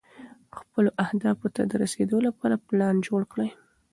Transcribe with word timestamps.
خپلو 0.57 0.89
اهدافو 1.05 1.47
ته 1.55 1.61
د 1.65 1.73
رسېدو 1.83 2.17
لپاره 2.27 2.55
پلان 2.67 2.95
جوړ 3.07 3.21
کړئ. 3.31 3.49